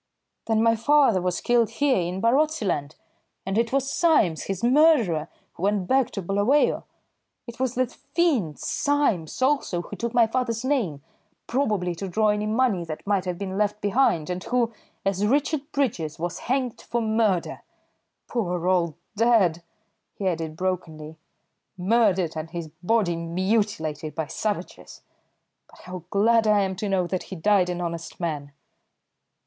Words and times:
"Then 0.47 0.63
my 0.63 0.75
father 0.75 1.21
was 1.21 1.41
killed 1.41 1.69
here 1.69 1.99
in 1.99 2.21
Barotseland, 2.21 2.95
and 3.45 3.55
it 3.55 3.71
was 3.71 3.91
Symes, 3.91 4.45
his 4.45 4.63
murderer, 4.63 5.27
who 5.53 5.61
went 5.61 5.85
back 5.87 6.09
to 6.13 6.23
Bulawayo. 6.23 6.85
It 7.45 7.59
was 7.59 7.75
that 7.75 7.91
fiend 7.91 8.57
Symes, 8.57 9.43
also, 9.43 9.83
who 9.83 9.95
took 9.95 10.11
my 10.11 10.25
father's 10.25 10.65
name, 10.65 11.03
probably 11.45 11.93
to 11.93 12.07
draw 12.07 12.29
any 12.29 12.47
money 12.47 12.83
that 12.83 13.05
might 13.05 13.25
have 13.25 13.37
been 13.37 13.59
left 13.59 13.79
behind, 13.79 14.31
and 14.31 14.43
who, 14.45 14.73
as 15.05 15.23
Richard 15.27 15.71
Bridges, 15.71 16.17
was 16.17 16.39
hanged 16.39 16.81
for 16.81 16.99
murder. 16.99 17.61
Poor 18.27 18.67
old 18.67 18.95
dad," 19.15 19.61
he 20.15 20.27
added 20.27 20.57
brokenly, 20.57 21.17
"murdered, 21.77 22.35
and 22.35 22.49
his 22.49 22.69
body 22.81 23.15
mutilated 23.15 24.15
by 24.15 24.25
savages! 24.25 25.03
But 25.69 25.81
how 25.81 26.05
glad 26.09 26.47
I 26.47 26.61
am 26.61 26.75
to 26.77 26.89
know 26.89 27.05
that 27.05 27.21
he 27.29 27.35
died 27.35 27.69
an 27.69 27.81
honest 27.81 28.19
man!" 28.19 28.53